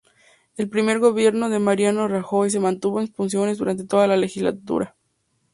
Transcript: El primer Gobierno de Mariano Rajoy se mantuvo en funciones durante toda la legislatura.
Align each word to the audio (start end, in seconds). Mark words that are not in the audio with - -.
El 0.57 0.67
primer 0.67 0.97
Gobierno 0.97 1.47
de 1.51 1.59
Mariano 1.59 2.07
Rajoy 2.07 2.49
se 2.49 2.59
mantuvo 2.59 3.01
en 3.01 3.13
funciones 3.13 3.59
durante 3.59 3.85
toda 3.85 4.07
la 4.07 4.17
legislatura. 4.17 4.95